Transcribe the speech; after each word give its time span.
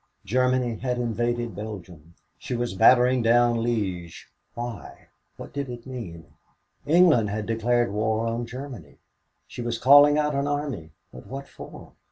Germany 0.25 0.77
had 0.79 0.97
invaded 0.97 1.55
Belgium. 1.55 2.15
She 2.39 2.55
was 2.55 2.73
battering 2.73 3.21
down 3.21 3.57
Liège. 3.59 4.25
Why, 4.55 5.09
what 5.37 5.53
did 5.53 5.69
it 5.69 5.85
mean? 5.85 6.25
England 6.87 7.29
had 7.29 7.45
declared 7.45 7.91
war 7.93 8.25
on 8.25 8.47
Germany. 8.47 8.97
She 9.45 9.61
was 9.61 9.77
calling 9.77 10.17
out 10.17 10.33
an 10.33 10.47
army, 10.47 10.93
but 11.13 11.27
what 11.27 11.47
for? 11.47 11.93